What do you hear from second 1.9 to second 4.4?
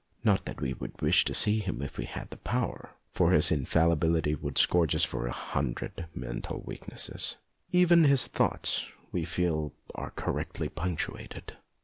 we had the power, for his infallibility